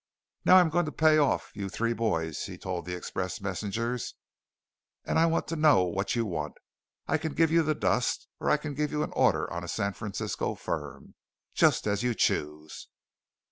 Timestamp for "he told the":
2.47-2.95